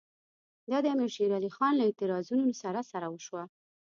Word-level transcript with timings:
دا 0.69 0.77
د 0.83 0.85
امیر 0.93 1.11
شېر 1.15 1.31
علي 1.37 1.49
خان 1.55 1.73
له 1.77 1.83
اعتراضونو 1.87 2.53
سره 2.61 2.79
سره 2.91 3.07
وشوه. 3.09 3.43